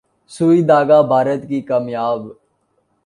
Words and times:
’سوئی 0.31 0.61
دھاگہ‘ 0.69 0.99
بھارت 1.09 1.41
کی 1.49 1.59
کامیاب 1.69 2.21